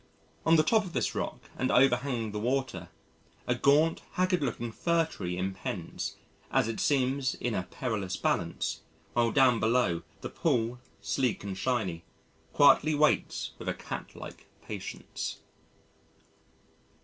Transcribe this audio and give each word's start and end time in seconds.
On 0.47 0.55
the 0.55 0.63
top 0.63 0.83
of 0.83 0.93
this 0.93 1.13
rock 1.13 1.41
and 1.59 1.69
overhanging 1.69 2.31
the 2.31 2.39
water 2.39 2.89
a 3.45 3.53
gaunt, 3.53 4.01
haggard 4.13 4.41
looking 4.41 4.71
Fir 4.71 5.05
tree 5.05 5.37
impends, 5.37 6.15
as 6.49 6.67
it 6.67 6.79
seems 6.79 7.35
in 7.35 7.53
a 7.53 7.61
perilous 7.69 8.17
balance, 8.17 8.79
while 9.13 9.31
down 9.31 9.59
below, 9.59 10.01
the 10.21 10.29
pool, 10.29 10.79
sleek 11.01 11.43
and 11.43 11.55
shiny, 11.55 12.03
quietly 12.51 12.95
waits 12.95 13.51
with 13.59 13.69
a 13.69 13.75
catlike 13.75 14.47
patience. 14.63 15.37